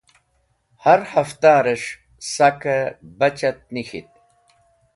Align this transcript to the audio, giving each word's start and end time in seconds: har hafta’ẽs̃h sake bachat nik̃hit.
har 0.83 0.99
hafta’ẽs̃h 1.11 1.89
sake 2.33 2.77
bachat 3.19 3.57
nik̃hit. 3.73 4.09